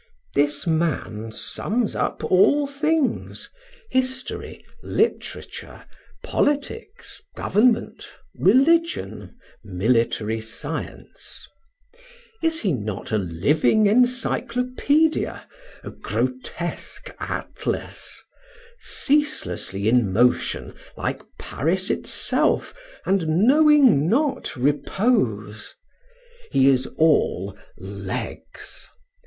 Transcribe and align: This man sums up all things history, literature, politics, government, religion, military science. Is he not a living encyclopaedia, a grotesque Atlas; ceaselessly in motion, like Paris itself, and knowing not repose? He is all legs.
This 0.33 0.65
man 0.65 1.31
sums 1.31 1.95
up 1.95 2.23
all 2.23 2.65
things 2.65 3.51
history, 3.91 4.65
literature, 4.81 5.85
politics, 6.23 7.21
government, 7.35 8.07
religion, 8.33 9.35
military 9.63 10.41
science. 10.41 11.47
Is 12.41 12.61
he 12.61 12.71
not 12.73 13.11
a 13.11 13.19
living 13.19 13.85
encyclopaedia, 13.85 15.47
a 15.83 15.91
grotesque 15.91 17.11
Atlas; 17.19 18.23
ceaselessly 18.79 19.87
in 19.87 20.11
motion, 20.11 20.73
like 20.97 21.21
Paris 21.37 21.91
itself, 21.91 22.73
and 23.05 23.27
knowing 23.45 24.09
not 24.09 24.55
repose? 24.55 25.75
He 26.49 26.69
is 26.69 26.87
all 26.97 27.55
legs. 27.77 28.89